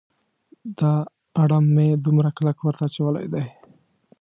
[0.79, 0.93] دا
[1.41, 3.45] اړم مې دومره کلک ورته اچولی دی.